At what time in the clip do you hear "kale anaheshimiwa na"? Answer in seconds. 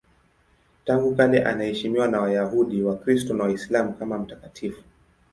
1.15-2.21